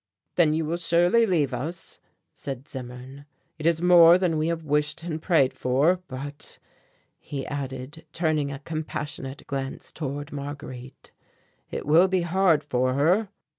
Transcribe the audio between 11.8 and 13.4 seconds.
will be hard for her."